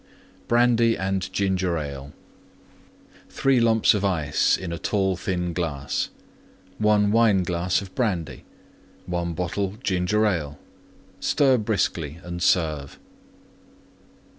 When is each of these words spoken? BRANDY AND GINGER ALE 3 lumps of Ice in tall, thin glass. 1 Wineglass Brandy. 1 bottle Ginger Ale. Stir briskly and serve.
BRANDY 0.47 0.97
AND 0.97 1.31
GINGER 1.31 1.77
ALE 1.77 2.11
3 3.29 3.59
lumps 3.59 3.93
of 3.93 4.03
Ice 4.03 4.57
in 4.57 4.75
tall, 4.79 5.15
thin 5.15 5.53
glass. 5.53 6.09
1 6.79 7.11
Wineglass 7.11 7.87
Brandy. 7.89 8.43
1 9.05 9.33
bottle 9.35 9.75
Ginger 9.83 10.25
Ale. 10.25 10.57
Stir 11.19 11.59
briskly 11.59 12.17
and 12.23 12.41
serve. 12.41 12.97